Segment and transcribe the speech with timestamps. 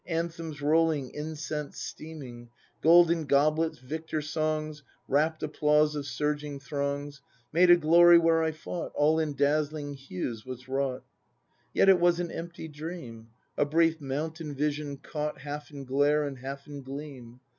[0.07, 2.49] Anthems rolling, incense steaming.
[2.81, 4.81] Golden goblets, victor songs.
[5.07, 7.21] Rapt applause of surging throngs,
[7.53, 8.91] Made a glory where I fought.
[8.95, 11.03] All in dazzling hues was wrought;—
[11.71, 16.39] Yet it was an empty dream, A brief mountain vision, caught Half in glare and
[16.39, 17.39] half in gleam.